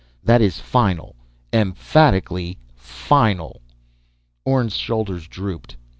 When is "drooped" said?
5.27-5.75